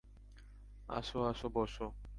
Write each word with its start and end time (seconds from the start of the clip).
আসো 0.89 1.17
আসো, 1.23 1.47
বসো। 1.49 1.85